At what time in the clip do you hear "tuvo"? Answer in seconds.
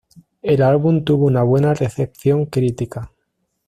1.03-1.27